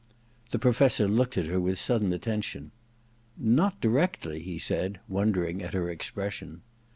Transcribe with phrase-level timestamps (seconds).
[0.49, 2.71] 'The Professor looked at her with sudden attention.
[3.37, 6.61] *Not directly,' he said, wondering at her expression.